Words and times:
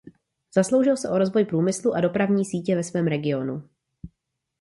Zasloužil 0.55 0.97
se 0.97 1.09
o 1.09 1.17
rozvoj 1.17 1.45
průmyslu 1.45 1.93
a 1.93 2.01
dopravní 2.01 2.45
sítě 2.45 2.75
ve 2.75 2.83
svém 2.83 3.07
regionu. 3.07 3.69